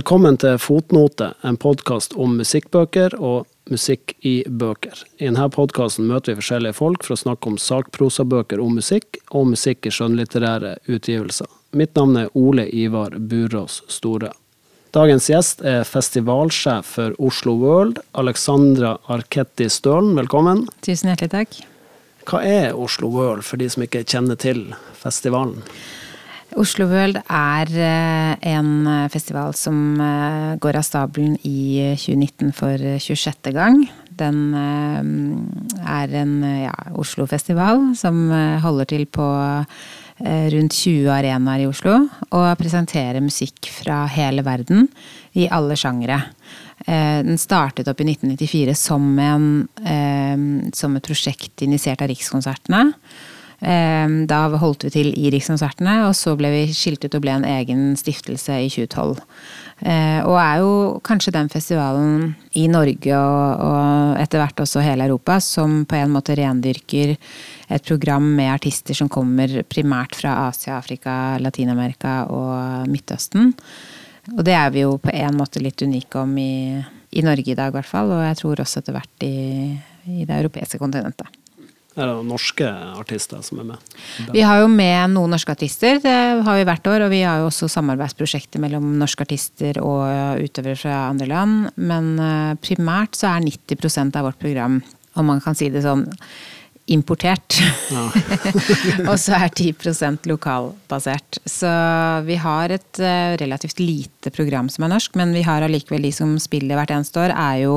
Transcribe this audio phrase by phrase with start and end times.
[0.00, 5.02] Velkommen til Fotnote, en podkast om musikkbøker og musikk i bøker.
[5.20, 9.50] I denne podkasten møter vi forskjellige folk for å snakke om sakprosabøker om musikk, og
[9.50, 11.52] musikk i skjønnlitterære utgivelser.
[11.76, 14.32] Mitt navn er Ole Ivar Burås Store.
[14.96, 20.14] Dagens gjest er festivalsjef for Oslo World, Alexandra Arketti Stølen.
[20.16, 20.64] Velkommen.
[20.80, 21.60] Tusen hjertelig takk.
[22.24, 25.60] Hva er Oslo World, for de som ikke kjenner til festivalen?
[26.58, 32.86] Oslo World er eh, en eh, festival som eh, går av stabelen i 2019 for
[32.98, 33.52] 26.
[33.54, 33.84] gang.
[34.20, 38.18] Den er en ja, Oslo-festival som
[38.60, 39.24] holder til på
[40.20, 41.94] rundt 20 arenaer i Oslo.
[42.36, 44.90] Og presenterer musikk fra hele verden
[45.40, 46.18] i alle sjangere.
[46.84, 49.48] Den startet opp i 1994 som, en,
[50.76, 52.90] som et prosjekt initiert av Rikskonsertene.
[53.60, 57.34] Ehm, da holdt vi til i Rikskonsertene, og så ble vi skilt ut og ble
[57.36, 59.20] en egen stiftelse i 2012.
[59.84, 60.72] Ehm, og er jo
[61.04, 66.36] kanskje den festivalen i Norge og, etter hvert også hele Europa som på en måte
[66.38, 67.16] rendyrker
[67.70, 73.52] et program med artister som kommer primært fra Asia, Afrika, Latin-Amerika og Midtøsten.
[74.36, 77.58] Og det er vi jo på en måte litt unike om i, i Norge i
[77.58, 78.12] dag, i hvert fall.
[78.14, 79.36] Og jeg tror også etter hvert i,
[80.06, 81.39] i det europeiske kontinentet.
[82.00, 83.96] Er det norske artister som er med?
[84.32, 86.14] Vi har jo med noen norske artister, det
[86.46, 87.04] har vi hvert år.
[87.06, 91.68] Og vi har jo også samarbeidsprosjekter mellom norske artister og utøvere fra andre land.
[91.76, 94.80] Men eh, primært så er 90% av vårt program,
[95.20, 96.06] om man kan si det sånn,
[96.90, 97.60] importert.
[97.90, 98.06] Ja.
[99.10, 101.38] og så er 10% lokalbasert.
[101.46, 101.70] Så
[102.26, 106.12] vi har et uh, relativt lite program som er norsk, men vi har allikevel de
[106.14, 107.76] som spiller hvert eneste år, er jo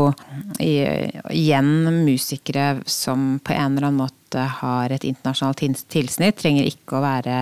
[0.63, 1.69] igjen
[2.03, 5.61] musikere som på en eller annen måte har et internasjonalt
[5.93, 6.39] tilsnitt.
[6.41, 7.37] Trenger ikke å være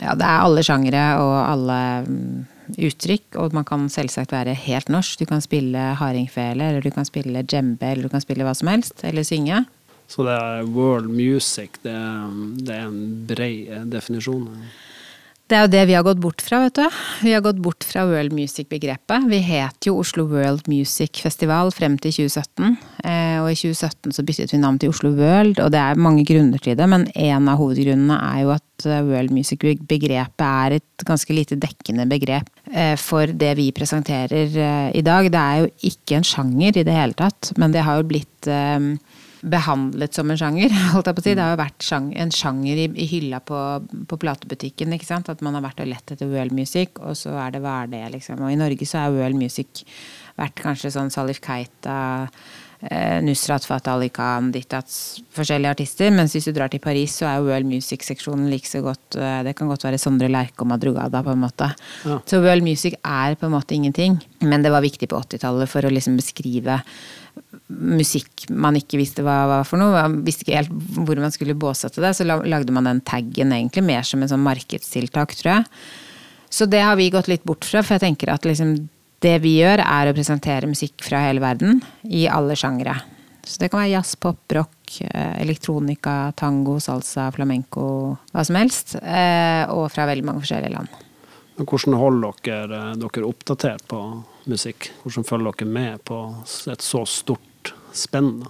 [0.00, 2.44] Ja, det er alle sjangere og alle um,
[2.80, 5.20] uttrykk, og man kan selvsagt være helt norsk.
[5.20, 8.70] Du kan spille hardingfele, eller du kan spille djembe, eller du kan spille hva som
[8.72, 9.64] helst, eller synge.
[10.12, 11.96] Så det er world music, det,
[12.66, 14.48] det er en bred eh, definisjon?
[15.48, 16.98] Det er jo det vi har gått bort fra, vet du.
[17.26, 19.26] Vi har gått bort fra world music-begrepet.
[19.28, 22.76] Vi het jo Oslo World Music Festival frem til 2017.
[23.04, 26.24] Eh, og i 2017 så byttet vi navn til Oslo World, og det er mange
[26.28, 26.88] grunner til det.
[26.88, 32.08] Men en av hovedgrunnene er jo at eh, world music-begrepet er et ganske lite dekkende
[32.08, 32.48] begrep
[32.96, 34.54] for det vi presenterer
[34.96, 35.26] i dag.
[35.28, 38.48] Det er jo ikke en sjanger i det hele tatt, men det har jo blitt
[39.42, 40.72] behandlet som en sjanger.
[40.94, 41.34] holdt jeg på å si.
[41.36, 41.88] Det har jo vært
[42.22, 43.58] en sjanger i, hylla på,
[44.08, 44.94] på, platebutikken.
[44.96, 45.30] ikke sant?
[45.32, 47.92] At man har vært og lett etter world music, og så er det hva er
[47.94, 48.42] det, liksom.
[48.42, 49.84] Og i Norge så er world music
[50.38, 51.96] vært kanskje sånn Salif Keita,
[53.22, 56.10] Nusrat Fatah Ali Khan, Dittats, forskjellige artister.
[56.10, 59.42] Mens hvis du drar til Paris, så er jo world music-seksjonen like så godt eh,
[59.46, 61.70] Det kan godt være Sondre Lerche og Madrugada, på en måte.
[62.08, 62.18] Ja.
[62.26, 64.18] Så world music er på en måte ingenting.
[64.42, 66.80] Men det var viktig på 80-tallet for å liksom beskrive
[67.72, 69.94] musikk man ikke visste hva var for noe.
[69.94, 72.14] Man visste ikke helt hvor man skulle båsette det.
[72.18, 75.68] Så lagde man den taggen egentlig mer som en sånn markedstiltak, tror jeg.
[76.52, 78.74] Så det har vi gått litt bort fra, for jeg tenker at liksom
[79.22, 82.96] det vi gjør, er å presentere musikk fra hele verden i alle sjangre.
[83.42, 88.94] Så det kan være jazz, pop, rock, eh, elektronika, tango, salsa, flamenco, hva som helst.
[89.02, 91.00] Eh, og fra veldig mange forskjellige land.
[91.58, 94.00] Hvordan holder dere dere oppdatert på
[94.50, 94.90] musikk?
[95.02, 96.22] Hvordan følger dere med på
[96.70, 98.46] et så stort spenn?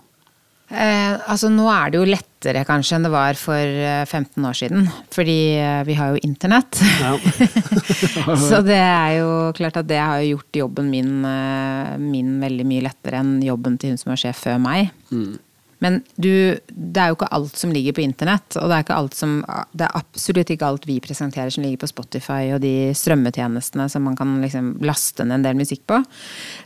[0.72, 3.60] Eh, altså Nå er det jo lettere kanskje enn det var for
[4.09, 4.88] 15 eh, år siden.
[5.12, 6.81] Fordi eh, vi har jo internett.
[7.03, 7.15] Ja.
[8.49, 12.87] så det er jo klart at det har gjort jobben min, eh, min, veldig mye
[12.88, 14.93] lettere enn jobben til hun som var sjef før meg.
[15.12, 15.37] Mm.
[15.82, 18.56] Men du, det er jo ikke alt som ligger på internett.
[18.60, 19.41] Og det er, som,
[19.75, 24.06] det er absolutt ikke alt vi presenterer som ligger på Spotify og de strømmetjenestene som
[24.06, 25.98] man kan liksom laste ned en del musikk på.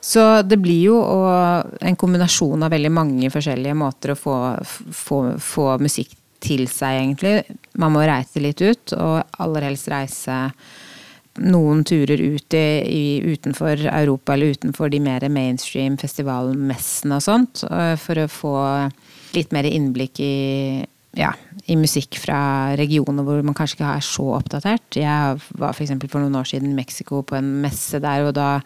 [0.05, 1.01] Så det blir jo
[1.81, 6.13] en kombinasjon av veldig mange forskjellige måter å få, få, få musikk
[6.45, 7.57] til seg, egentlig.
[7.81, 10.37] Man må reise litt ut, og aller helst reise
[11.43, 17.65] noen turer ut i, i, utenfor Europa eller utenfor de mer mainstream festivalmessene og sånt,
[18.01, 18.57] for å få
[19.35, 20.85] litt mer innblikk i,
[21.19, 21.33] ja,
[21.67, 25.01] i musikk fra regioner hvor man kanskje ikke er så oppdatert.
[25.01, 25.95] Jeg var f.eks.
[25.97, 28.61] For, for noen år siden i Mexico på en messe der, og da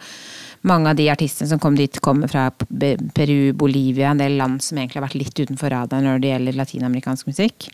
[0.67, 4.77] mange av de artistene som kom dit, kommer fra Peru, Bolivia, en del land som
[4.77, 7.71] egentlig har vært litt utenfor radaren når det gjelder latinamerikansk musikk.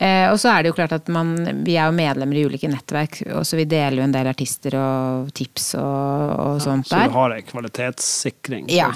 [0.00, 1.34] Eh, og så er det jo klart at man,
[1.66, 4.78] Vi er jo medlemmer i ulike nettverk, og så vi deler jo en del artister
[4.80, 7.04] og tips og, og ja, sånt der.
[7.04, 8.70] Så du har ei kvalitetssikring?
[8.72, 8.88] Ja.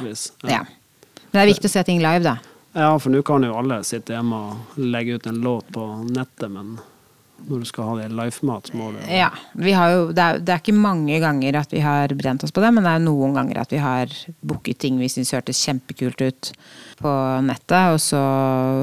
[0.49, 0.62] ja.
[0.65, 2.39] Men det er viktig å se ting live, da.
[2.75, 6.50] Ja, for nå kan jo alle sitte hjemme og legge ut en låt på nettet,
[6.50, 6.75] men
[7.44, 9.29] når du skal ha det life-mat, må du Ja.
[9.55, 12.71] Jo, det, er, det er ikke mange ganger at vi har brent oss på det,
[12.75, 14.11] men det er noen ganger at vi har
[14.41, 16.50] booket ting vi syns hørtes kjempekult ut
[16.99, 17.12] på
[17.44, 18.23] nettet, og så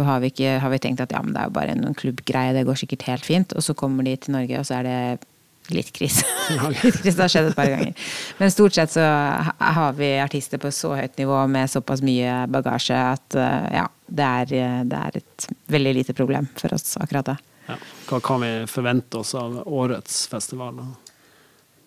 [0.08, 2.54] har vi, ikke, har vi tenkt at ja, men det er jo bare en klubbgreie,
[2.56, 5.28] det går sikkert helt fint, og så kommer de til Norge, og så er det
[5.76, 6.26] litt krise.
[6.84, 8.10] litt krise det har skjedd et par ganger.
[8.40, 12.98] Men stort sett så har vi artister på så høyt nivå med såpass mye bagasje
[12.98, 17.38] at eh, ja, det er, det er et veldig lite problem for oss akkurat da.
[17.70, 17.80] ja.
[18.10, 20.82] Hva kan vi forvente oss av årets festival?
[20.82, 21.11] da?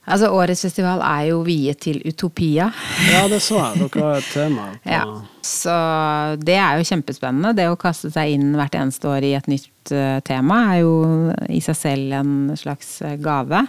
[0.04, 2.68] Altså, årets festival er jo viet til Utopia.
[3.08, 3.86] Ja, det så jeg.
[3.86, 4.66] Dere har et tema.
[4.96, 5.04] Ja.
[5.44, 5.72] Så
[6.40, 7.52] det er jo kjempespennende.
[7.56, 10.94] Det å kaste seg inn hvert eneste år i et nytt eh, tema er jo
[11.52, 13.64] i seg selv en slags eh, gave.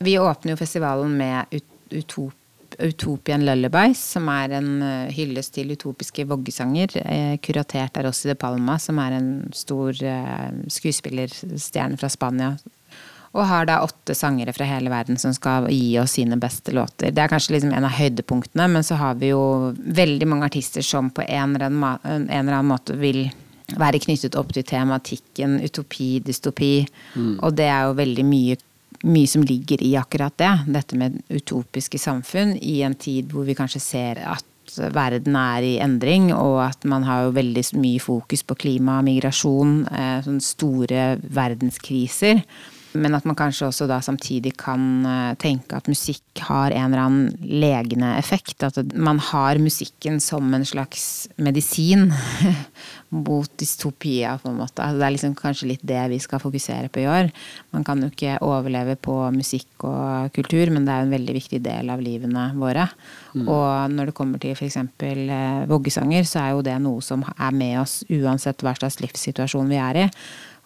[0.00, 1.60] Vi åpner jo festivalen med
[1.92, 2.38] Utopia.
[2.82, 6.94] Utopian Lullabies, som er en eh, hyllest til utopiske voggesanger,
[7.44, 9.92] kuratert av Rossi de Palma, som er en stor
[10.72, 12.54] skuespillerstjerne fra Spania.
[13.32, 17.10] Og har da åtte sangere fra hele verden som skal gi oss sine beste låter.
[17.10, 20.84] Det er kanskje liksom en av høydepunktene, men så har vi jo veldig mange artister
[20.84, 23.24] som på en eller annen, en eller annen måte vil
[23.78, 26.74] være knyttet opp til tematikken utopi, dystopi.
[27.40, 28.58] Og det er jo veldig mye,
[29.08, 30.52] mye som ligger i akkurat det.
[30.76, 34.44] Dette med utopiske samfunn i en tid hvor vi kanskje ser at
[34.92, 39.86] verden er i endring, og at man har jo veldig mye fokus på klima, migrasjon,
[39.88, 42.44] eh, sånne store verdenskriser.
[42.92, 47.04] Men at man kanskje også da samtidig kan eh, tenke at musikk har en eller
[47.04, 48.62] annen legende effekt.
[48.66, 52.10] At man har musikken som en slags medisin
[53.12, 54.84] mot dystopia, på en måte.
[54.84, 57.32] Altså, det er liksom kanskje litt det vi skal fokusere på i år.
[57.76, 61.36] Man kan jo ikke overleve på musikk og kultur, men det er jo en veldig
[61.36, 62.88] viktig del av livene våre.
[63.42, 64.78] Og når det kommer til f.eks.
[64.78, 69.70] Eh, voggesanger, så er jo det noe som er med oss uansett hva slags livssituasjon
[69.72, 70.08] vi er i.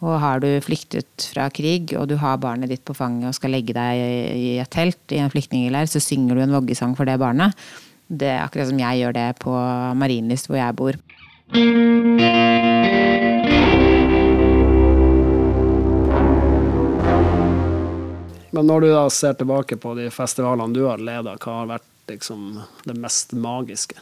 [0.04, 3.54] Og har du flyktet fra krig, og du har barnet ditt på fanget og skal
[3.56, 4.00] legge deg
[4.36, 7.56] i et telt i en flyktningleir, så synger du en voggesang for det barnet.
[8.06, 9.54] Det er akkurat som jeg gjør det på
[9.96, 10.98] Marienlyst, hvor jeg bor.
[18.52, 22.12] Men når du da ser tilbake på de festivalene du har leda, hva har vært
[22.12, 23.96] liksom det mest magiske?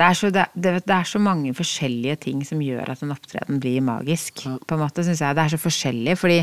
[0.00, 3.58] Det er, så, det, det, er så mange forskjellige ting som gjør at en opptreden
[3.60, 4.46] blir magisk.
[4.64, 6.38] På en måte synes jeg Det er så forskjellig, fordi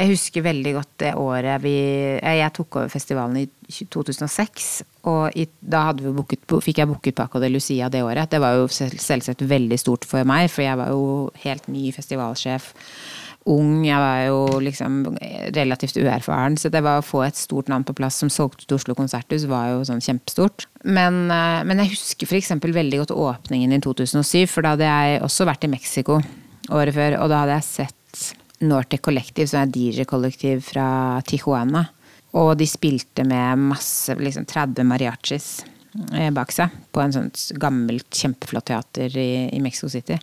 [0.00, 1.74] jeg husker veldig godt det året vi
[2.16, 4.70] Jeg tok over festivalen i 2006,
[5.10, 8.30] og i, da vi booket, fikk jeg booket Paco de Lucia det året.
[8.32, 12.72] Det var jo selvsagt veldig stort for meg, for jeg var jo helt ny festivalsjef.
[13.48, 14.98] Ung, jeg var jo liksom
[15.56, 18.76] relativt uerfaren, så det var å få et stort navn på plass som solgte til
[18.76, 20.66] Oslo Konserthus, var jo sånn kjempestort.
[20.84, 22.52] Men, eh, men jeg husker f.eks.
[22.60, 26.20] veldig godt åpningen i 2007, for da hadde jeg også vært i Mexico
[26.70, 28.28] året før, og da hadde jeg sett
[28.60, 30.86] Nortec Collective, som er DJ-kollektiv fra
[31.24, 31.86] Tijuana.
[32.36, 35.48] Og de spilte med masse, liksom 30 mariachis
[36.12, 40.20] eh, bak seg, på en sånn gammelt, kjempeflott teater i, i Mexico City.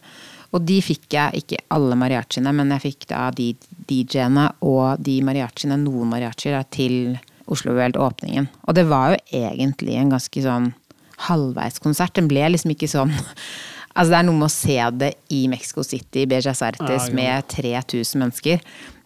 [0.57, 3.51] Og de fikk jeg, ikke alle mariachiene, men jeg fikk da de
[3.87, 7.17] DJ-ene og de mariachiene, noen mariachier, til
[7.47, 8.49] Oslo World-åpningen.
[8.65, 10.71] Og det var jo egentlig en ganske sånn
[11.27, 12.15] halvveiskonsert.
[12.17, 13.13] Den ble liksom ikke sånn
[13.97, 17.13] Altså det er noe med å se det i Mexico City, i Bellas Artes, ja.
[17.17, 18.59] med 3000 mennesker.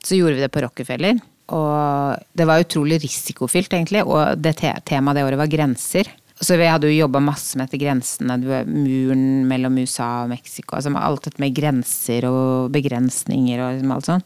[0.04, 1.22] Så gjorde vi det på Rockefeller.
[1.56, 4.02] Og det var utrolig risikofylt, egentlig.
[4.04, 6.12] Og det te temaet det året var grenser.
[6.42, 10.74] Så vi hadde jo jobba masse med dette grensene, muren mellom USA og Mexico.
[10.78, 14.26] Altså alt dette med grenser og begrensninger og liksom alt sånn.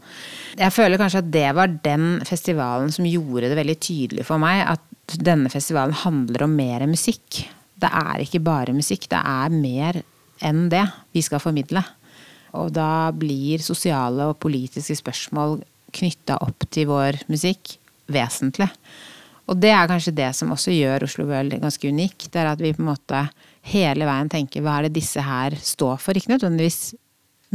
[0.62, 4.64] Jeg føler kanskje at det var den festivalen som gjorde det veldig tydelig for meg
[4.64, 7.44] at denne festivalen handler om mer musikk.
[7.76, 10.00] Det er ikke bare musikk, det er mer
[10.46, 11.84] enn det vi skal formidle.
[12.56, 15.60] Og da blir sosiale og politiske spørsmål
[15.96, 17.76] knytta opp til vår musikk
[18.12, 18.70] vesentlig.
[19.46, 22.28] Og det er kanskje det som også gjør Oslo World ganske unik.
[22.34, 23.28] Det er at vi på en måte
[23.70, 26.18] hele veien tenker hva er det disse her står for?
[26.18, 26.96] Ikke nødvendigvis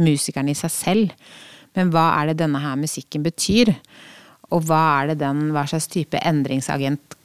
[0.01, 1.15] musikerne i seg selv,
[1.75, 3.73] men hva er det denne her musikken betyr?
[4.51, 7.17] Og hva er det den, hva slags type endringsagent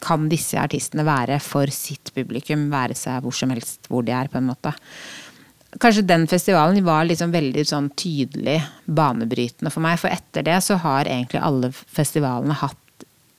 [0.00, 4.30] kan disse artistene være for sitt publikum, være seg hvor som helst hvor de er,
[4.32, 4.72] på en måte.
[5.80, 8.56] Kanskje den festivalen var liksom veldig sånn tydelig
[8.90, 12.79] banebrytende for meg, for etter det så har egentlig alle festivalene hatt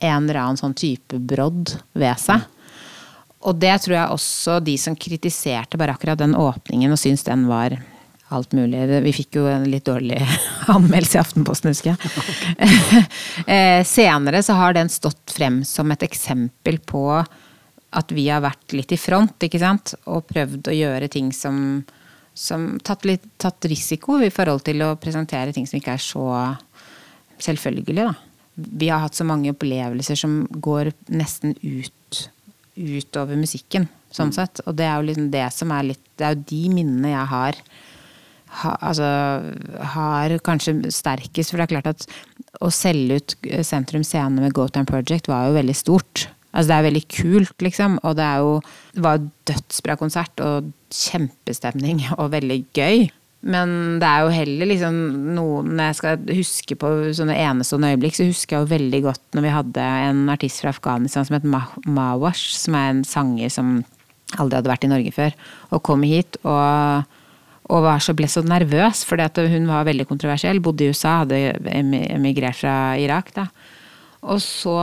[0.01, 2.43] en eller annen sånn type brodd ved seg.
[3.41, 7.47] Og det tror jeg også de som kritiserte bare akkurat den åpningen og syntes den
[7.49, 7.77] var
[8.31, 8.83] alt mulig.
[9.03, 10.19] Vi fikk jo en litt dårlig
[10.75, 12.01] anmeldelse i Aftenposten, husker jeg.
[13.51, 17.05] Eh, Senere så har den stått frem som et eksempel på
[17.91, 19.95] at vi har vært litt i front, ikke sant.
[20.07, 21.81] Og prøvd å gjøre ting som
[22.33, 26.25] som tatt, litt, tatt risiko i forhold til å presentere ting som ikke er så
[27.41, 28.13] selvfølgelig, da.
[28.55, 32.27] Vi har hatt så mange opplevelser som går nesten ut
[32.75, 34.61] utover musikken, sånn sett.
[34.65, 37.29] Og det er jo liksom det som er litt Det er jo de minnene jeg
[37.31, 37.57] har
[38.61, 39.07] ha, altså,
[39.95, 41.51] har kanskje sterkest.
[41.51, 42.05] For det er klart at
[42.61, 46.27] å selge ut Sentrum Scene med Go Time Project var jo veldig stort.
[46.51, 47.97] Altså det er veldig kult, liksom.
[48.03, 48.59] Og det er jo
[48.91, 53.07] Det var dødsbra konsert og kjempestemning og veldig gøy.
[53.41, 54.97] Men det er jo heller liksom
[55.33, 59.23] noe Når jeg skal huske på sånne enestående øyeblikk, så husker jeg jo veldig godt
[59.33, 61.47] når vi hadde en artist fra Afghanistan som het
[61.89, 63.79] Mawash, som er en sanger som
[64.37, 65.33] aldri hadde vært i Norge før,
[65.73, 67.17] og kom hit og,
[67.73, 70.61] og så, ble så nervøs, fordi hun var veldig kontroversiell.
[70.63, 71.39] Bodde i USA, hadde
[71.73, 73.33] emigrert fra Irak.
[73.35, 73.49] Da.
[74.21, 74.77] Og så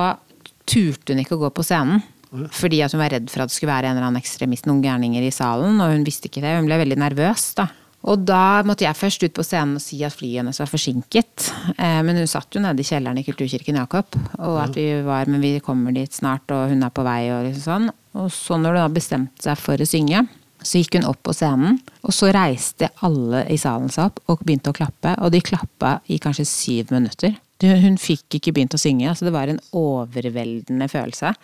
[0.69, 2.03] turte hun ikke å gå på scenen.
[2.29, 4.83] Fordi at hun var redd for at det skulle være en eller annen ekstremist, noen
[4.85, 5.79] gærninger i salen.
[5.81, 6.59] Og hun visste ikke det.
[6.59, 7.71] Hun ble veldig nervøs, da.
[8.07, 11.49] Og da måtte jeg først ut på scenen og si at flyet hennes var forsinket.
[11.75, 15.27] Eh, men hun satt jo nede i kjelleren i Kulturkirken Jakob, og at vi var
[15.27, 17.91] Men vi kommer dit snart, og hun er på vei, og liksom sånn.
[18.19, 20.23] Og så når hun da bestemte seg for å synge,
[20.63, 24.47] så gikk hun opp på scenen, og så reiste alle i salen seg opp og
[24.47, 25.15] begynte å klappe.
[25.23, 27.37] Og de klappa i kanskje syv minutter.
[27.63, 31.35] Hun fikk ikke begynt å synge, altså det var en overveldende følelse.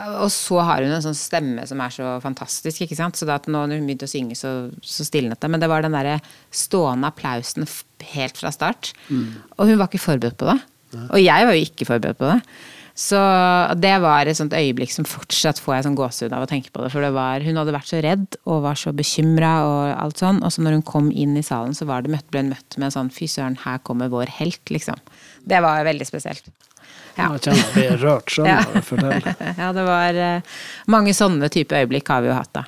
[0.00, 3.18] Og så har hun en sånn stemme som er så fantastisk, ikke sant.
[3.18, 5.50] Så da når hun begynte å synge, så, så stilnet det.
[5.52, 6.18] Men det var den derre
[6.48, 7.68] stående applausen
[8.14, 8.94] helt fra start.
[9.12, 9.42] Mm.
[9.58, 10.60] Og hun var ikke forberedt på det.
[10.96, 11.08] Nei.
[11.10, 12.38] Og jeg var jo ikke forberedt på det.
[12.98, 13.18] Så
[13.80, 16.82] det var et sånt øyeblikk som fortsatt får jeg sånn gåsehud av å tenke på
[16.84, 16.90] det.
[16.92, 20.42] For det var, hun hadde vært så redd og var så bekymra og alt sånn.
[20.44, 22.76] Og så når hun kom inn i salen, så var det møtt, ble hun møtt
[22.80, 25.00] med sånn fy søren, her kommer vår helt, liksom.
[25.48, 26.52] Det var veldig spesielt.
[27.16, 27.28] Ja.
[27.34, 29.34] Jeg kjenner jeg blir rørt sjøl når du forteller.
[29.60, 30.58] Ja, det var uh,
[30.92, 32.62] mange sånne type øyeblikk har vi jo hatt, da.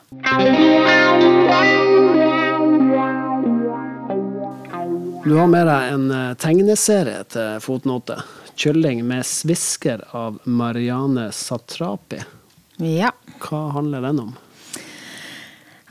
[5.25, 8.19] Du har med deg en eh, tegneserie til fotnote.
[8.55, 12.21] 'Kylling med svisker' av Marianne Satrapi.
[12.77, 13.11] Ja.
[13.41, 14.35] Hva handler den om?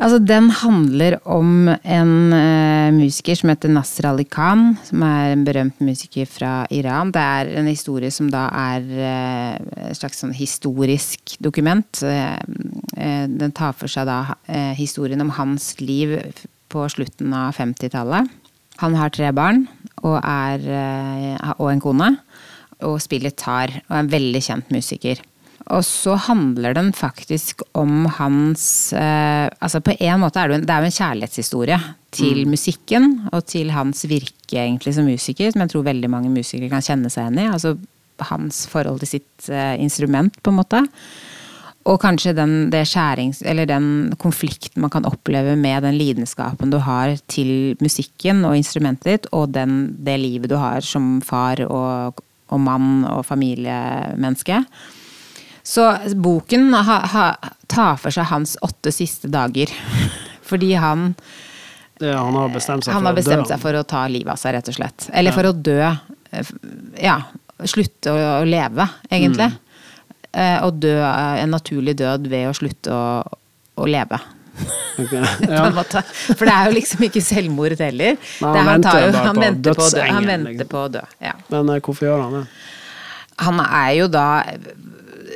[0.01, 5.43] Altså, den handler om en uh, musiker som heter Nasr Ali Khan, som er en
[5.45, 7.11] berømt musiker fra Iran.
[7.13, 12.01] Det er en historie som da er uh, et slags sånn historisk dokument.
[12.01, 12.41] Uh,
[13.29, 14.37] den tar for seg da
[14.77, 16.15] historien om hans liv
[16.73, 18.29] på slutten av 50-tallet.
[18.81, 19.67] Han har tre barn
[20.01, 20.63] og, er,
[21.57, 22.09] og en kone,
[22.85, 25.21] og spiller tar, og er en veldig kjent musiker.
[25.71, 30.65] Og så handler den faktisk om hans eh, Altså på en måte er det, en,
[30.67, 31.77] det er jo en kjærlighetshistorie
[32.13, 32.51] til mm.
[32.51, 36.83] musikken og til hans virke egentlig som musiker, som jeg tror veldig mange musikere kan
[36.83, 37.51] kjenne seg igjen i.
[37.55, 37.77] Altså
[38.29, 40.83] hans forhold til sitt eh, instrument, på en måte.
[41.89, 43.87] Og kanskje den, skjærings, den,
[44.21, 49.51] konflikten man kan oppleve med den lidenskapen du har til musikken og instrumentet ditt, og
[49.55, 54.61] den, det livet du har som far og, og mann og familiemenneske.
[55.63, 57.25] Så boken ha, ha,
[57.71, 59.71] tar for seg hans åtte siste dager.
[60.49, 61.13] Fordi han
[62.01, 64.57] ja, Han har bestemt seg, for, har bestemt seg for å ta livet av seg,
[64.57, 65.07] rett og slett.
[65.13, 65.37] Eller ja.
[65.37, 65.79] for å dø.
[66.99, 67.17] Ja,
[67.69, 69.47] slutte å, å leve, egentlig.
[69.53, 69.59] Mm.
[70.65, 73.03] Og dø en naturlig død ved å slutte å,
[73.77, 74.19] å leve.
[74.99, 75.69] Okay, ja.
[75.73, 78.17] For det er jo liksom ikke selvmord heller.
[78.19, 80.71] Nei, han, venter jo, han, venter på, dø, han venter liksom.
[80.73, 81.03] på å dø.
[81.23, 81.35] Ja.
[81.53, 82.43] Men hvorfor gjør han det?
[83.41, 84.27] Han er jo da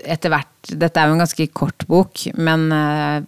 [0.05, 3.21] etter hvert Dette er jo en ganske kort bok, men uh,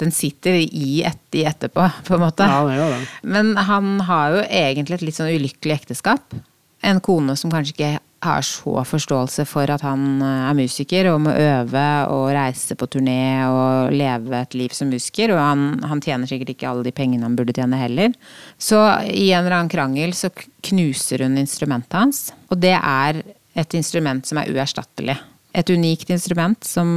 [0.00, 2.48] den sitter i, et, i, etterpå, på en måte.
[2.50, 3.04] Ja, det gjør det.
[3.36, 6.34] Men han har jo egentlig et litt sånn ulykkelig ekteskap.
[6.82, 7.92] En kone som kanskje ikke
[8.24, 12.88] har så forståelse for at han eh, er musiker og må øve og reise på
[12.90, 15.34] turné og leve et liv som musiker.
[15.34, 18.16] Og han, han, tjener sikkert ikke alle de pengene han burde tjene heller.
[18.58, 18.80] Så
[19.10, 20.32] i en eller annen krangel så
[20.64, 22.24] knuser hun instrumentet hans.
[22.50, 23.22] Og det er
[23.54, 25.18] et instrument som er uerstattelig
[25.54, 26.88] et unikt instrument som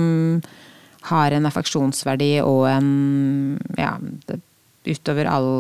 [1.08, 2.90] har en affeksjonsverdi og en
[3.78, 3.94] ja,
[4.88, 5.52] utover all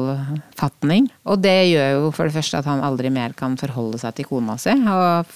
[0.57, 1.07] fatning.
[1.27, 4.29] Og det gjør jo for det første at han aldri mer kan forholde seg til
[4.29, 4.73] kona si.
[4.73, 5.33] Og,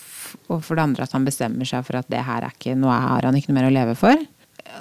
[0.49, 2.97] og for det andre at han bestemmer seg for at det her er ikke noe
[3.05, 4.19] har han ikke noe mer å leve for.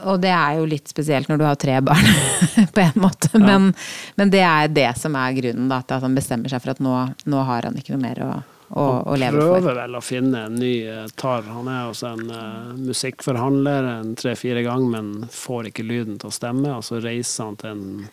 [0.07, 2.07] Og det er jo litt spesielt når du har tre barn,
[2.75, 3.31] på en måte.
[3.35, 4.13] Men, ja.
[4.21, 6.83] men, det er det som er grunnen da, til at han bestemmer seg for at
[6.85, 6.95] nå,
[7.27, 8.31] nå har han ikke noe mer å
[8.71, 9.53] å, å leve for.
[9.55, 11.47] Han prøver vel å finne en ny uh, tar.
[11.51, 16.35] Han er også en uh, musikkforhandler en tre-fire ganger, men får ikke lyden til å
[16.35, 16.75] stemme.
[16.77, 18.09] Og så reiser han til en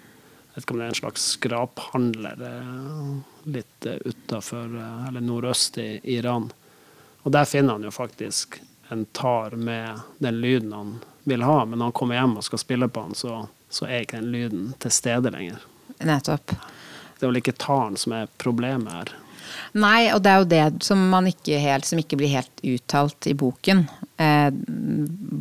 [0.57, 4.71] en slags skraphandler uh, litt uh, utafor,
[5.07, 6.49] eller nordøst i Iran.
[7.21, 8.57] Og der finner han jo faktisk
[8.89, 12.61] en tar med den lyden han vil ha, men når han kommer hjem og skal
[12.61, 15.61] spille på den, så, så er ikke den lyden til stede lenger.
[15.99, 16.53] Nettopp.
[17.17, 19.13] Det er vel ikke taren som er problemet her.
[19.77, 23.29] Nei, og det er jo det som, man ikke helt, som ikke blir helt uttalt
[23.29, 23.85] i boken.
[24.17, 24.49] Eh,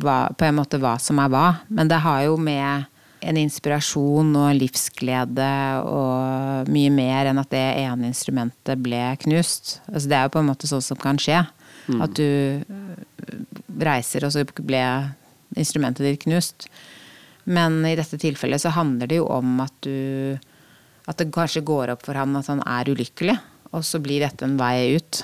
[0.03, 1.47] hva, på en måte hva som er hva.
[1.69, 2.87] Men det har jo med
[3.27, 5.51] en inspirasjon og en livsglede
[5.89, 9.79] og mye mer enn at det ene instrumentet ble knust.
[9.89, 11.41] Altså, det er jo på en måte sånn som kan skje.
[11.87, 12.03] Mm.
[12.03, 13.41] At du eh,
[13.87, 14.83] reiser, og så ble
[15.57, 16.67] instrumentet ditt knust.
[17.47, 20.37] Men i dette tilfellet så handler det jo om at du
[21.07, 23.37] At det kanskje går opp for han at han er ulykkelig.
[23.71, 25.23] Og så blir dette en vei ut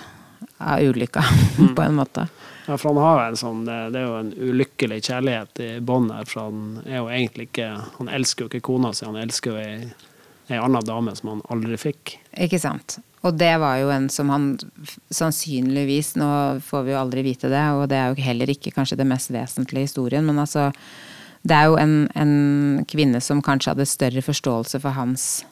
[0.64, 1.24] av ulykka,
[1.60, 1.76] mm.
[1.76, 2.28] på en måte.
[2.66, 6.28] Ja, for han har en sånn Det er jo en ulykkelig kjærlighet i bånn her,
[6.30, 9.60] for han er jo egentlig ikke Han elsker jo ikke kona si, han elsker jo
[9.60, 9.90] ei,
[10.48, 12.16] ei anna dame som han aldri fikk.
[12.46, 13.02] Ikke sant.
[13.24, 14.54] Og det var jo en som han
[15.12, 16.30] sannsynligvis Nå
[16.64, 19.32] får vi jo aldri vite det, og det er jo heller ikke kanskje det mest
[19.36, 20.70] vesentlige i historien, men altså
[21.44, 25.44] Det er jo en, en kvinne som kanskje hadde større forståelse for hans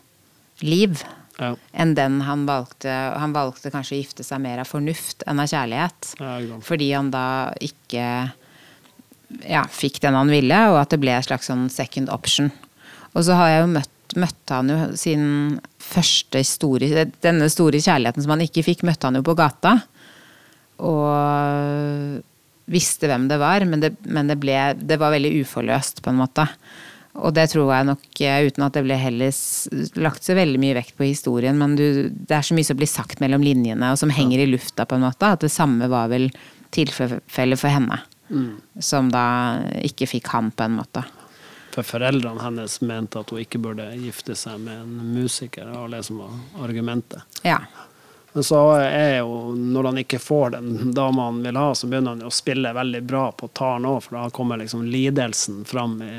[0.64, 1.02] liv
[1.38, 1.54] ja.
[1.74, 2.92] enn den han valgte.
[2.92, 6.14] Han valgte kanskje å gifte seg mer av fornuft enn av kjærlighet.
[6.20, 7.26] Ja, fordi han da
[7.64, 8.06] ikke
[9.48, 12.52] ja, fikk den han ville, og at det ble en slags sånn second option.
[13.16, 15.26] Og så har jeg jo møtt, møtte han jo sin
[15.82, 19.78] første store Denne store kjærligheten som han ikke fikk, møtte han jo på gata.
[20.82, 22.22] Og
[22.72, 26.22] visste hvem det var, men det, men det ble Det var veldig uforløst, på en
[26.22, 26.48] måte.
[27.20, 29.34] Og det tror jeg nok, eh, uten at det ble heller
[30.00, 32.90] lagt så veldig mye vekt på historien, men du, det er så mye som blir
[32.90, 36.12] sagt mellom linjene, og som henger i lufta, på en måte, at det samme var
[36.14, 36.30] vel
[36.72, 38.00] tilfellet for henne.
[38.32, 38.62] Mm.
[38.80, 39.26] Som da
[39.84, 41.04] ikke fikk han, på en måte.
[41.76, 45.92] For foreldrene hennes mente at hun ikke burde gifte seg med en musiker, det var
[45.92, 47.40] det som var argumentet.
[47.48, 47.60] Ja.
[48.32, 52.16] Men så er jo, når han ikke får den dama han vil ha, så begynner
[52.16, 55.98] han jo å spille veldig bra på taren òg, for da kommer liksom lidelsen fram
[56.04, 56.14] i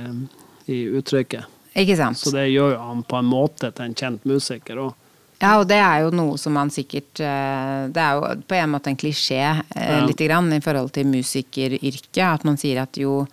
[0.70, 1.58] i uttrykket.
[1.78, 2.20] Ikke sant.
[2.20, 4.98] Så det gjør jo han på en måte til en kjent musiker òg.
[5.42, 8.70] Ja, og det er jo noe som man sikkert eh, Det er jo på en
[8.76, 10.04] måte en klisjé eh, ja.
[10.06, 12.22] lite grann i forhold til musikeryrket.
[12.28, 13.24] At man sier at jo,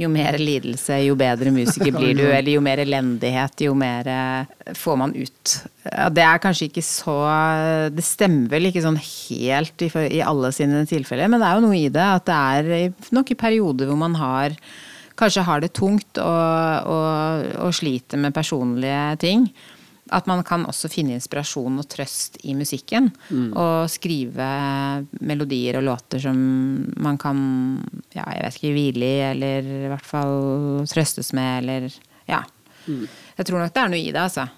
[0.00, 2.24] jo mer lidelse, jo bedre musiker blir du.
[2.26, 5.54] Eller jo mer elendighet, jo mer eh, får man ut.
[5.84, 7.18] Det er kanskje ikke så
[7.92, 11.66] Det stemmer vel ikke sånn helt i, i alle sine tilfeller, men det er jo
[11.68, 12.08] noe i det.
[12.18, 14.58] At det er nok i perioder hvor man har
[15.18, 19.48] kanskje har det tungt og, og, og sliter med personlige ting.
[20.12, 23.08] At man kan også finne inspirasjon og trøst i musikken.
[23.30, 23.54] Mm.
[23.56, 24.48] Og skrive
[25.24, 26.36] melodier og låter som
[27.00, 27.38] man kan
[28.12, 31.88] ja, jeg vet ikke, hvile i, eller i hvert fall trøstes med, eller
[32.28, 32.44] ja.
[32.86, 33.08] Mm.
[33.38, 34.48] Jeg tror nok det er noe i det, altså.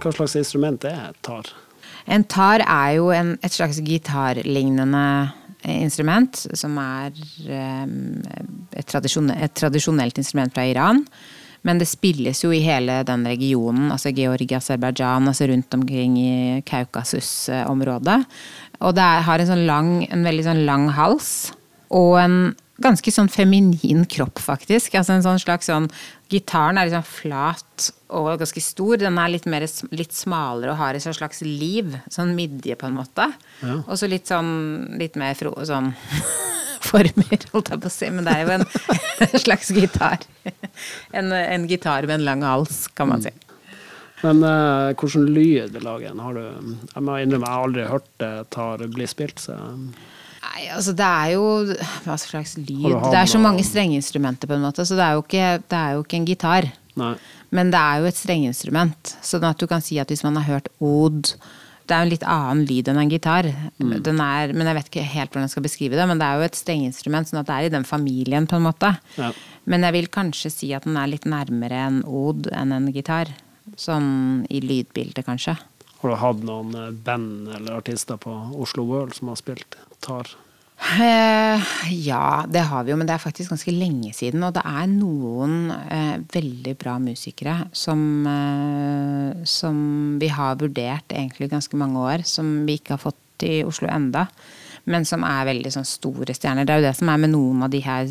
[0.00, 1.50] Hva slags instrument det er tar?
[2.10, 5.04] En tar er jo en, et slags gitarlignende
[5.68, 7.12] instrument, som er
[7.84, 7.92] um,
[8.72, 11.04] et, tradisjonelt, et, tradisjonelt instrument fra Iran.
[11.68, 16.32] Men det spilles jo i hele den regionen, altså Georgia, Aserbajdsjan, altså rundt omkring i
[16.66, 18.22] Kaukasus-området.
[18.80, 21.50] Og det er, har en, sånn lang, en veldig sånn lang hals
[21.90, 22.36] og en
[22.80, 24.94] ganske sånn feminin kropp, faktisk.
[24.98, 25.90] Altså en sånn slags sånn
[26.30, 29.00] Gitaren er liksom flat og ganske stor.
[29.02, 31.96] Den er litt, mer, litt smalere og har et slags liv.
[32.12, 33.26] Sånn midje, på en måte.
[33.64, 33.80] Ja.
[33.82, 34.52] Og så litt sånn
[35.00, 35.90] litt mer fro, sånn
[36.90, 38.10] former, holdt jeg på å si.
[38.14, 38.54] Men det er jo
[39.26, 40.22] en, slags gitar.
[41.10, 43.34] En, en, gitar med en lang hals, kan man si.
[44.22, 46.22] Men uh, hvordan lyd lager den?
[46.22, 49.42] Har du Jeg må innrømme, jeg har aldri hørt det tar bli spilt.
[49.42, 49.58] så...
[50.40, 51.44] Nei, altså det er jo
[52.06, 55.24] Hva slags lyd Det er så mange strengeinstrumenter, på en måte, så det er jo
[55.24, 56.70] ikke, er jo ikke en gitar.
[57.00, 57.14] Nei.
[57.54, 59.16] Men det er jo et strengeinstrument.
[59.26, 62.12] Sånn at du kan si at hvis man har hørt od Det er jo en
[62.12, 63.48] litt annen lyd enn en gitar.
[63.82, 63.94] Mm.
[64.06, 66.06] Er, men jeg vet ikke helt hvordan jeg skal beskrive det.
[66.06, 68.68] Men det er jo et strengeinstrument, sånn at det er i den familien, på en
[68.68, 68.92] måte.
[69.18, 69.32] Ja.
[69.66, 73.34] Men jeg vil kanskje si at den er litt nærmere en od enn en gitar.
[73.78, 75.56] Sånn i lydbildet, kanskje.
[76.00, 80.30] Har du hatt noen eh, band eller artister på Oslo World som har spilt tar?
[80.80, 84.42] Eh, ja, det har vi jo, men det er faktisk ganske lenge siden.
[84.46, 89.76] Og det er noen eh, veldig bra musikere som, eh, som
[90.20, 94.26] vi har vurdert egentlig ganske mange år, som vi ikke har fått i Oslo enda,
[94.90, 96.66] men som er veldig sånn store stjerner.
[96.66, 98.08] Det er jo det som er med noen av de her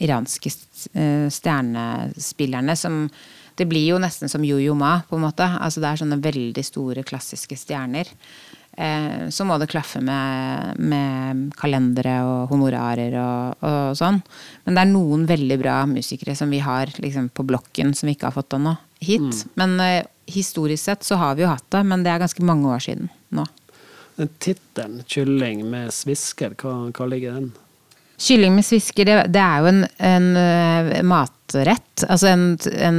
[0.00, 0.52] iranske
[0.96, 3.06] eh, stjernespillerne som
[3.60, 5.44] Det blir jo nesten som Yo-Yo Ma, på en måte.
[5.44, 8.08] Altså det er sånne veldig store klassiske stjerner.
[8.76, 14.20] Eh, så må det klaffe med, med kalendere og honorarer og, og, sånn.
[14.64, 18.16] Men det er noen veldig bra musikere som vi har liksom, på blokken som vi
[18.16, 19.26] ikke har fått ennå hit.
[19.26, 19.54] Mm.
[19.60, 22.70] Men eh, historisk sett så har vi jo hatt det, men det er ganske mange
[22.70, 23.46] år siden nå.
[24.20, 27.52] Tittelen 'Kylling med svisker', hva, hva ligger den?
[28.20, 32.04] Kylling med svisker, det, det er jo en, en uh, matrett.
[32.04, 32.42] Altså en,
[32.76, 32.98] en,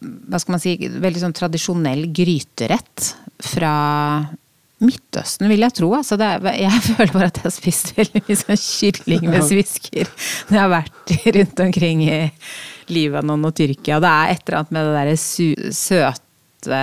[0.00, 3.10] Hva skal man si Veldig sånn tradisjonell gryterett
[3.50, 3.74] fra
[4.80, 5.90] Midtøsten, vil jeg tro.
[5.92, 10.08] Altså er, jeg føler bare at jeg har spist veldig mye sånn kylling med svisker
[10.48, 12.20] når jeg har vært rundt omkring i
[12.90, 14.00] Libanon og Tyrkia.
[14.00, 16.80] Det er et eller annet med det derre søte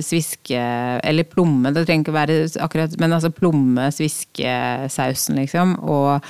[0.00, 0.60] sviske
[1.04, 5.74] Eller plomme, det trenger ikke være akkurat Men altså plomme, sviskesausen, liksom.
[5.84, 6.24] Og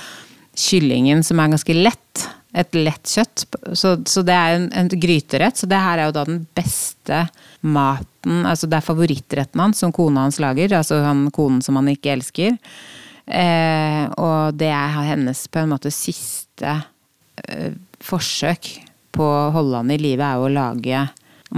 [0.59, 2.25] kyllingen som er ganske lett.
[2.51, 3.45] Et lett kjøtt.
[3.73, 5.57] Så, så det er en, en, gryterett.
[5.57, 7.25] Så det her er jo da den beste
[7.61, 8.07] maten
[8.45, 10.75] Altså det er favorittretten hans som kona hans lager.
[10.77, 12.57] Altså han konen som han ikke elsker.
[13.25, 16.75] Eh, og det er hennes på en måte siste
[17.47, 17.71] eh,
[18.03, 18.69] forsøk
[19.15, 21.05] på å holde han i live, er jo å lage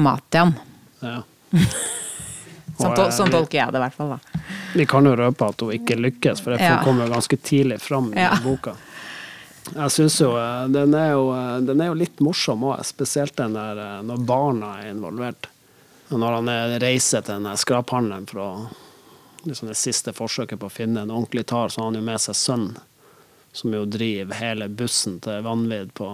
[0.04, 0.54] mat til han.
[1.04, 1.20] Ja.
[2.80, 4.44] sånn, tol sånn, tolker jeg det i hvert fall, da.
[4.74, 6.80] Vi kan jo røpe at hun ikke lykkes, for det ja.
[6.86, 8.34] kommer ganske tidlig fram i ja.
[8.44, 8.76] boka.
[9.72, 13.56] Jeg syns jo eh, den jo, eh, den er jo litt morsom òg, spesielt den
[13.56, 15.48] der eh, når barna er involvert.
[16.12, 16.50] Når han
[16.84, 18.50] reiser til den skraphandelen for å
[19.48, 22.22] liksom det siste forsøket på å finne en ordentlig tar, så har han jo med
[22.22, 22.76] seg sønnen,
[23.54, 26.10] som jo driver hele bussen til vanvidd på,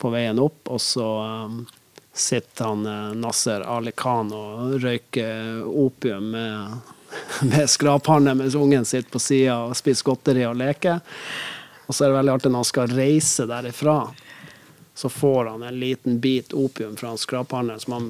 [0.00, 0.62] på veien opp.
[0.72, 1.60] Og så um,
[2.16, 6.94] sitter han Nasser Ali Khan og røyker opium med,
[7.50, 11.04] med skraphandelen mens ungen sitter på sida og spiser godteri og leker.
[11.86, 13.98] Og så er det veldig artig når han skal reise derifra,
[14.96, 18.06] så får han en liten bit opium fra skraphandelen som han,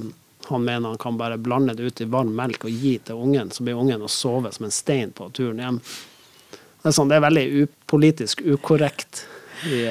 [0.46, 3.50] han, mener han kan bare blande det ut i varm melk og gi til ungen,
[3.50, 5.80] så blir ungen å sove som en stein på turen hjem.
[6.52, 9.24] Det er, sånn, det er veldig politisk ukorrekt
[9.66, 9.82] i,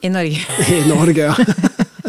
[0.00, 0.40] I Norge.
[0.78, 1.34] I Norge, ja.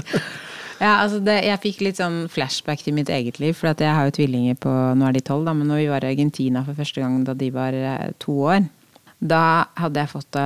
[0.86, 4.08] ja, altså det, jeg fikk litt sånn flashback til mitt eget liv, for jeg har
[4.08, 7.04] jo tvillinger på Nå er de tolv, men når vi var i Argentina for første
[7.04, 8.64] gang da de var eh, to år,
[9.18, 10.38] da hadde jeg fått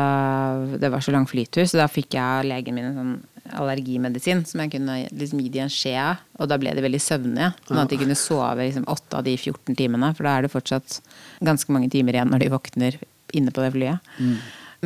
[0.80, 3.18] Det var så lang flytur, så da fikk jeg av legen min en sånn
[3.58, 6.22] allergimedisin som jeg kunne liksom gi de en skje av.
[6.40, 9.36] Og da ble de veldig søvnige, sånn at de kunne sove liksom 8 av de
[9.36, 10.14] 14 timene.
[10.16, 11.02] For da er det fortsatt
[11.44, 12.98] ganske mange timer igjen når de våkner
[13.38, 14.12] inne på det flyet.
[14.20, 14.36] Mm.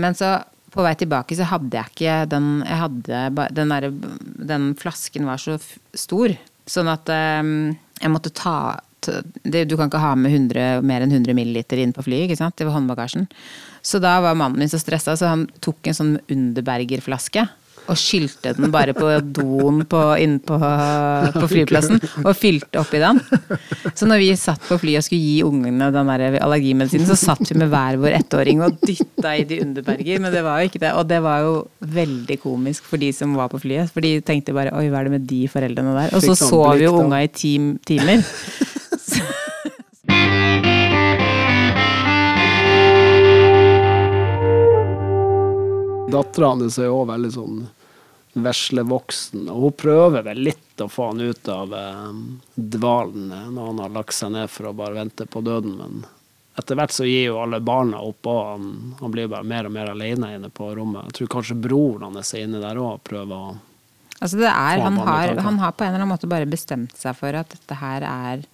[0.01, 0.37] Men så
[0.75, 3.21] på vei tilbake så hadde jeg ikke den jeg hadde,
[3.55, 3.89] den, der,
[4.51, 5.55] den flasken var så
[5.95, 6.35] stor,
[6.67, 8.57] sånn at um, jeg måtte ta
[9.43, 12.39] det, Du kan ikke ha med 100, mer enn 100 milliliter inn på flyet, ikke
[12.39, 12.57] sant?
[12.57, 13.27] Det var håndbagasjen.
[13.85, 17.45] Så da var mannen min så stressa, så han tok en sånn Underberger-flaske
[17.85, 20.57] og skylte den bare på doen på, inne på,
[21.35, 21.99] på, flyplassen.
[22.23, 23.19] Og fylte oppi den.
[23.93, 27.45] Så når vi satt på flyet og skulle gi ungene den der allergimedisinen, så satt
[27.51, 30.21] vi med hver vår ettåring og dytta i de Underberger.
[30.23, 30.93] Men det var jo ikke det.
[30.97, 31.55] Og det var jo
[31.95, 33.93] veldig komisk for de som var på flyet.
[33.93, 36.15] For de tenkte bare oi, hva er det med de foreldrene der?
[36.15, 38.25] Og så sånn sov jo unga i ti timer.
[46.15, 47.65] Dattera hans er òg veldig sånn
[48.35, 52.09] veslevoksen, og hun prøver vel litt å få han ut av eh,
[52.55, 56.03] dvalen når han har lagt seg ned for å bare vente på døden, men
[56.59, 58.67] etter hvert så gir jo alle barna opp, og han,
[58.99, 61.09] han blir bare mer og mer alene inne på rommet.
[61.09, 63.55] Jeg tror kanskje broren hans er inne der òg og prøver å
[64.15, 67.17] Altså det er, han har, han har på en eller annen måte bare bestemt seg
[67.19, 68.45] for at dette her er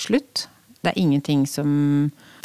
[0.00, 0.46] slutt.
[0.84, 1.68] Det er ingenting som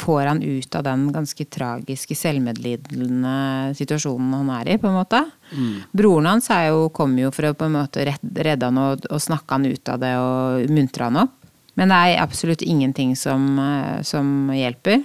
[0.00, 5.20] får han ut av den ganske tragiske, selvmedlidende situasjonen han er i, på en måte.
[5.52, 5.74] Mm.
[5.92, 9.58] Broren hans jo, kom jo for å på en måte redde han og, og snakke
[9.58, 11.36] han ut av det og muntre han opp.
[11.78, 15.04] Men det er absolutt ingenting som, eh, som hjelper.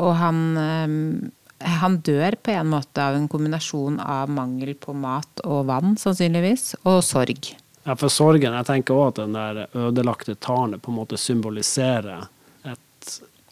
[0.00, 5.44] Og han, eh, han dør på en måte av en kombinasjon av mangel på mat
[5.44, 7.54] og vann, sannsynligvis, og sorg.
[7.84, 12.28] Ja, for sorgen Jeg tenker òg at den der ødelagte taren på en måte symboliserer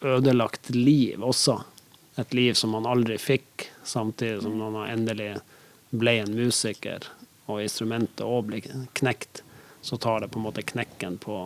[0.04, 1.60] ødelagt liv også.
[2.20, 5.34] Et liv som han aldri fikk, samtidig som han endelig
[5.92, 7.06] ble en musiker,
[7.48, 8.60] og instrumentet òg ble
[8.98, 9.42] knekt.
[9.82, 11.38] Så tar det på en måte knekken på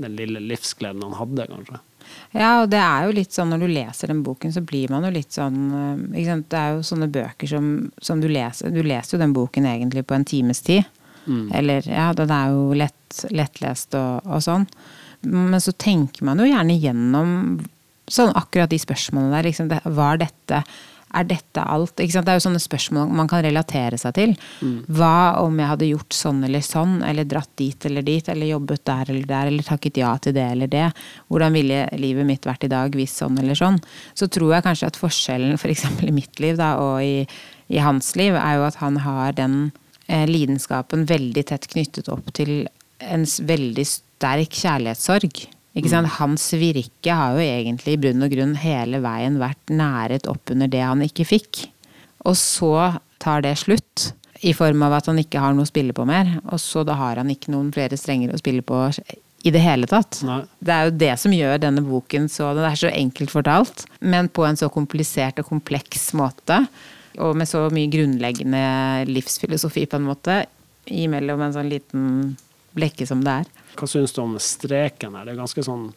[0.00, 1.80] den lille livsgleden han hadde, kanskje.
[2.32, 5.04] Ja, og det er jo litt sånn når du leser den boken, så blir man
[5.06, 5.58] jo litt sånn
[6.16, 7.68] eh, Det er jo sånne bøker som,
[8.02, 10.88] som, du leser Du leser jo den boken egentlig på en times tid.
[11.26, 11.52] Mm.
[11.54, 14.66] Eller ja, den er jo lett, lettlest og, og sånn.
[15.28, 17.34] Men så tenker man jo gjerne gjennom
[18.10, 19.50] sånn akkurat de spørsmålene der.
[19.50, 20.64] Liksom, var dette
[21.10, 21.96] er dette alt?
[21.98, 24.34] Det er jo sånne spørsmål man kan relatere seg til.
[24.62, 24.76] Mm.
[24.94, 28.84] Hva om jeg hadde gjort sånn eller sånn, eller dratt dit eller dit, eller jobbet
[28.86, 30.86] der eller der, eller takket ja til det eller det?
[31.28, 33.80] Hvordan ville livet mitt vært i dag hvis sånn eller sånn?
[34.14, 35.86] Så tror jeg kanskje at forskjellen f.eks.
[36.00, 37.24] For i mitt liv da, og i,
[37.68, 39.56] i, hans liv, er jo at han har den
[40.06, 42.68] eh, lidenskapen veldig tett knyttet opp til
[43.00, 45.42] en veldig sterk kjærlighetssorg.
[45.88, 46.10] Mm.
[46.18, 50.68] Hans virke har jo egentlig i bunn og grunn hele veien vært næret opp under
[50.68, 51.64] det han ikke fikk.
[52.28, 54.12] Og så tar det slutt.
[54.40, 56.38] I form av at han ikke har noe å spille på mer.
[56.48, 58.86] Og så da har han ikke noen flere strenger å spille på
[59.42, 60.20] i det hele tatt.
[60.26, 60.42] Nei.
[60.60, 64.28] Det er jo det som gjør denne boken så Det er så enkelt fortalt, men
[64.28, 66.62] på en så komplisert og kompleks måte.
[67.20, 68.62] Og med så mye grunnleggende
[69.08, 70.42] livsfilosofi, på en måte,
[70.90, 72.04] imellom en sånn liten
[72.76, 73.48] blekke som det er.
[73.78, 75.26] Hva syns du om streken her?
[75.26, 75.88] Det er ganske sånn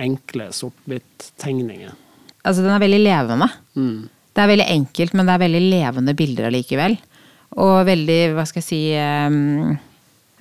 [0.00, 1.92] enkle sort-hvitt-tegninger.
[2.40, 3.50] Altså, den er veldig levende.
[3.76, 4.08] Mm.
[4.30, 6.96] Det er veldig enkelt, men det er veldig levende bilder allikevel.
[7.60, 9.74] Og veldig, hva skal jeg si um,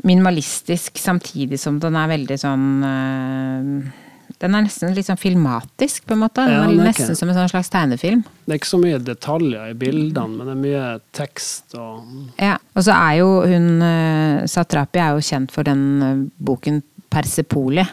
[0.06, 4.06] minimalistisk samtidig som den er veldig sånn uh,
[4.40, 6.46] Den er nesten litt sånn filmatisk, på en måte.
[6.46, 8.24] Den Ja, er den er nesten ikke- som en sånn slags tegnefilm.
[8.48, 12.06] Det er ikke så mye detaljer i bildene, men det er mye tekst og
[12.40, 16.82] Ja, og så er jo hun uh, Satrapi er jo kjent for den uh, boken
[17.12, 17.86] Persepoli.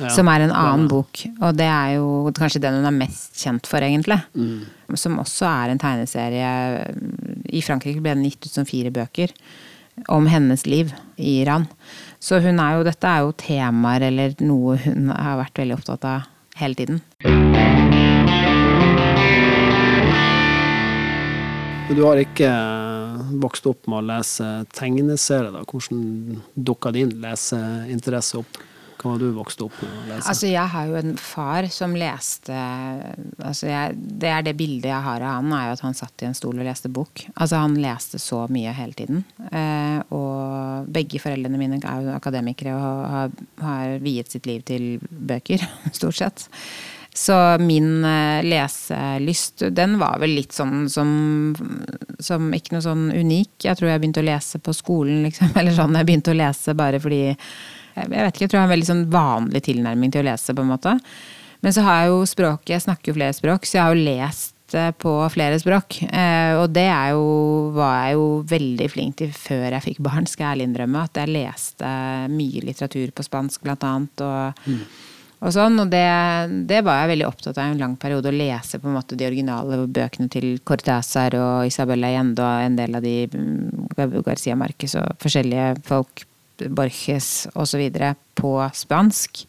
[0.00, 0.90] Ja, som er en er annen det.
[0.90, 4.20] bok, og det er jo kanskje den hun er mest kjent for, egentlig.
[4.34, 4.64] Mm.
[4.96, 6.96] Som også er en tegneserie.
[7.54, 9.30] I Frankrike ble den gitt ut som fire bøker
[10.08, 11.68] om hennes liv i Iran.
[12.24, 16.06] Så hun er jo, dette er jo temaer eller noe hun har vært veldig opptatt
[16.08, 16.22] av
[16.56, 17.02] hele tiden.
[21.92, 25.66] Du har ikke eh, vokst opp med å lese tegneserier, da?
[25.68, 28.62] Hvordan dukka din leseinteresse opp?
[29.04, 30.24] Hva har du vokst opp med å lese?
[30.32, 32.54] Altså, jeg har jo en far som leste
[33.44, 36.24] altså jeg, Det er det bildet jeg har av han, er jo at han satt
[36.24, 37.26] i en stol og leste bok.
[37.34, 39.20] Altså, han leste så mye hele tiden.
[39.50, 44.94] Eh, og begge foreldrene mine er jo akademikere og har, har viet sitt liv til
[45.04, 45.60] bøker,
[46.00, 46.48] stort sett.
[47.14, 51.54] Så min eh, leselyst, den var vel litt sånn som,
[52.18, 53.68] som ikke noe sånn unik.
[53.68, 55.52] Jeg tror jeg begynte å lese på skolen, liksom.
[55.60, 57.36] Eller sånn, jeg begynte å lese bare fordi
[57.94, 60.54] Jeg vet ikke, jeg tror jeg har en veldig sånn vanlig tilnærming til å lese,
[60.56, 60.96] på en måte.
[61.64, 64.04] Men så har jeg jo språket, jeg snakker jo flere språk, så jeg har jo
[64.10, 66.00] lest eh, på flere språk.
[66.10, 67.24] Eh, og det jo,
[67.76, 71.06] var jeg jo veldig flink til før jeg fikk barn, skal jeg ærlig innrømme.
[71.08, 71.96] At jeg leste
[72.34, 74.24] mye litteratur på spansk, blant annet.
[74.26, 74.70] og
[75.44, 76.04] og sånn, og det,
[76.70, 79.16] det var jeg veldig opptatt av i en lang periode, å lese på en måte
[79.18, 84.56] de originale bøkene til Cortázar og Isabella Allende og en del av de mm, Garcia
[84.56, 86.24] Marquez og forskjellige folk,
[86.68, 87.82] Borges osv.
[88.38, 89.44] på spansk.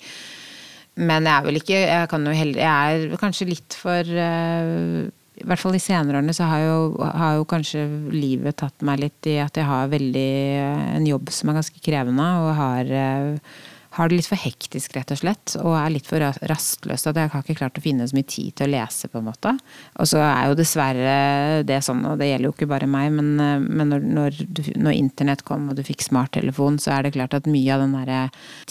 [0.95, 5.01] Men jeg er vel ikke Jeg kan jo heller Jeg er kanskje litt for uh,
[5.03, 7.83] I hvert fall de senere årene så har jo, har jo kanskje
[8.15, 10.29] livet tatt meg litt i at jeg har veldig
[10.95, 13.57] en jobb som er ganske krevende, og har eh,
[13.95, 17.05] har det litt for hektisk, rett og slett, og er litt for ra- rastløs.
[17.07, 19.27] At jeg har ikke klart å finne så mye tid til å lese, på en
[19.29, 19.53] måte.
[20.01, 21.15] Og så er jo dessverre
[21.67, 24.41] det sånn, og det gjelder jo ikke bare meg, men, eh, men når, når,
[24.75, 27.95] når internett kom og du fikk smarttelefon, så er det klart at mye av den
[27.95, 28.19] derre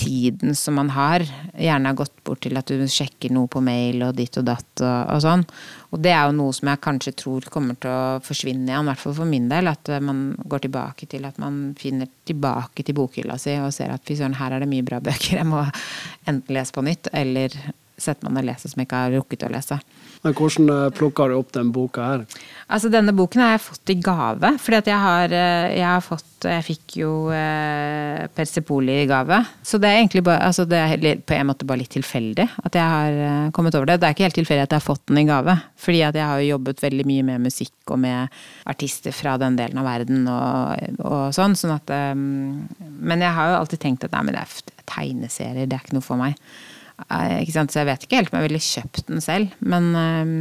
[0.01, 1.25] tiden som man har,
[1.57, 4.85] gjerne har gått bort til at du sjekker noe på mail og ditt og datt
[4.85, 5.47] og, og sånn.
[5.95, 8.91] Og det er jo noe som jeg kanskje tror kommer til å forsvinne igjen, i
[8.91, 9.71] hvert fall for min del.
[9.71, 14.05] At man går tilbake til at man finner tilbake til bokhylla si og ser at
[14.07, 15.65] fy søren, her er det mye bra bøker, jeg må
[16.29, 17.55] enten lese på nytt, eller
[18.05, 19.81] setter man og leser som jeg ikke har rukket å lese.
[20.25, 22.23] Men hvordan eh, plukker du opp den boka her?
[22.65, 26.05] Altså, denne boken har jeg fått i gave, fordi at jeg har, eh, jeg har
[26.05, 29.39] fått Jeg fikk jo eh, Persepoli i gave.
[29.65, 32.77] Så det er egentlig bare altså det er på en måte bare litt tilfeldig at
[32.77, 33.97] jeg har eh, kommet over det.
[34.03, 36.29] Det er ikke helt tilfeldig at jeg har fått den i gave, fordi at jeg
[36.29, 38.37] har jo jobbet veldig mye med musikk og med
[38.69, 42.69] artister fra den delen av verden og, og sånn, sånn at um,
[43.01, 45.97] Men jeg har jo alltid tenkt at nei, men det er tegneserier, det er ikke
[45.97, 46.37] noe for meg.
[47.03, 47.43] Eh?
[47.51, 50.33] Så jeg vet ikke helt om jeg ville kjøpt den selv, men um,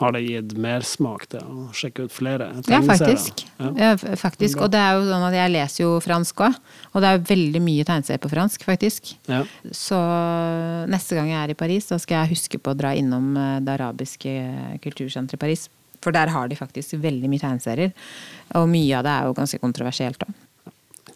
[0.00, 3.44] Har det gitt mersmak til å sjekke ut flere Ja, faktisk.
[3.60, 3.70] Ja.
[3.76, 4.62] Ja, faktisk.
[4.64, 6.56] Og det er jo sånn at jeg leser jo fransk òg.
[6.94, 9.12] Og det er jo veldig mye tegneserier på fransk, faktisk.
[9.28, 9.42] Ja.
[9.76, 9.98] Så
[10.90, 13.58] neste gang jeg er i Paris, da skal jeg huske på å dra innom eh,
[13.60, 14.34] det arabiske
[14.86, 15.68] kultursenteret i Paris.
[16.00, 17.92] For der har de faktisk veldig mye tegneserier.
[18.56, 20.38] Og mye av det er jo ganske kontroversielt òg.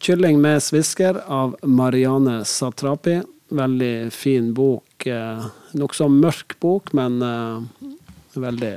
[0.05, 3.23] 'Kylling med svisker' av Marianne Satrapi.
[3.49, 5.07] Veldig fin bok.
[5.07, 7.89] Eh, Nokså mørk bok, men eh,
[8.41, 8.75] veldig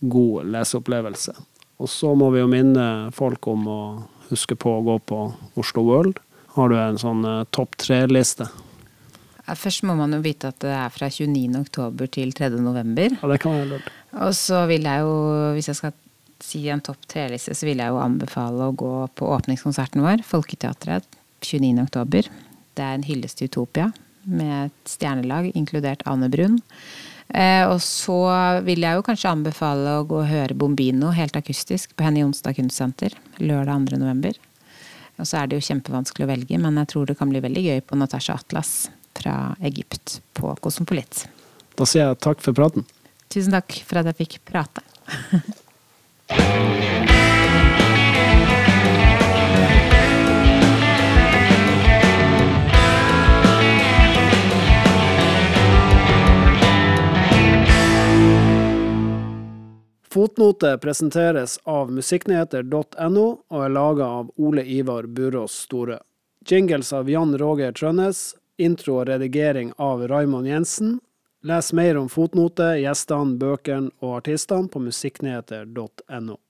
[0.00, 1.34] god leseopplevelse.
[1.78, 3.82] Og så må vi jo minne folk om å
[4.28, 5.20] huske på å gå på
[5.60, 6.18] Oslo World.
[6.56, 8.48] Har du en sånn eh, topp tre-liste?
[9.48, 11.54] Først må man jo vite at det er fra 29.
[11.56, 12.50] oktober til 3.
[12.60, 13.14] november.
[13.14, 13.86] Ja, det kan være lurt.
[14.18, 15.14] Og så vil jeg jo,
[15.56, 15.94] hvis jeg skal
[16.44, 21.06] si en topp tre-liste, så vil jeg jo anbefale å gå på åpningskonserten vår, Folketeatret,
[21.40, 21.80] 29.
[21.86, 22.28] oktober.
[22.76, 23.88] Det er en hyllest til Utopia,
[24.28, 26.58] med et stjernelag, inkludert Ane Brun.
[27.28, 28.18] Eh, og så
[28.64, 32.56] vil jeg jo kanskje anbefale å gå og høre Bombino helt akustisk på Henny Jonstad
[32.56, 34.00] kunstsenter lørdag 2.
[34.00, 34.38] november.
[35.18, 37.64] Og så er det jo kjempevanskelig å velge, men jeg tror det kan bli veldig
[37.66, 38.72] gøy på Natasha Atlas
[39.18, 39.34] fra
[39.66, 41.26] Egypt på Kosmopolit.
[41.78, 42.86] Da sier jeg takk for praten.
[43.28, 44.84] Tusen takk for at jeg fikk prate.
[60.18, 66.00] Fotnote presenteres av musikknyheter.no og er laga av Ole Ivar Burås Store.
[66.42, 68.32] Jingles av Jan Roger Trønnes.
[68.58, 70.98] Intro og redigering av Raymond Jensen.
[71.46, 76.40] Les mer om fotnote, gjestene, bøkene og artistene på musikknyheter.no.